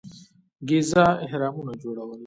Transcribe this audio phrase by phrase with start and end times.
[0.67, 2.19] ګیزا اهرامونه جوړول.